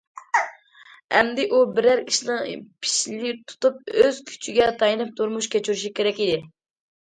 ئەمدى 1.17 1.43
ئۇ 1.49 1.59
بىرەر 1.75 2.01
ئىشنىڭ 2.03 2.63
پېشىنى 2.85 3.35
تۇتۇپ 3.51 3.93
ئۆز 3.99 4.23
كۈچىگە 4.31 4.71
تايىنىپ 4.81 5.13
تۇرمۇش 5.21 5.51
كەچۈرۈشى 5.57 5.93
كېرەك 6.01 6.25
ئىدى. 6.27 6.41